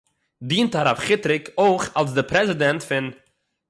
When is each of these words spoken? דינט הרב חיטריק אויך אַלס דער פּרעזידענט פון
דינט 0.49 0.73
הרב 0.79 0.97
חיטריק 1.05 1.45
אויך 1.59 1.83
אַלס 1.97 2.11
דער 2.17 2.25
פּרעזידענט 2.31 2.81
פון 2.87 3.05